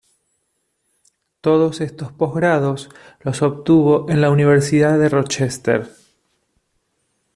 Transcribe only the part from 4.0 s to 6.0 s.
en la Universidad de Rochester.